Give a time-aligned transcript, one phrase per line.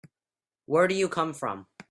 [0.65, 1.67] Where do you come from?